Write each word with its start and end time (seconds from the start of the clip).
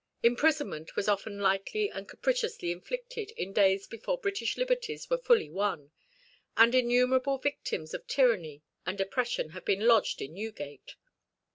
Imprisonment 0.23 0.95
was 0.95 1.07
often 1.07 1.37
lightly 1.37 1.87
and 1.91 2.07
capriciously 2.09 2.71
inflicted 2.71 3.29
in 3.37 3.53
days 3.53 3.85
before 3.85 4.17
British 4.17 4.57
liberties 4.57 5.07
were 5.11 5.17
fully 5.19 5.47
won, 5.47 5.91
and 6.57 6.73
innumerable 6.73 7.37
victims 7.37 7.93
of 7.93 8.07
tyranny 8.07 8.63
and 8.83 8.99
oppression 8.99 9.49
have 9.51 9.63
been 9.63 9.85
lodged 9.85 10.19
in 10.19 10.33
Newgate. 10.33 10.95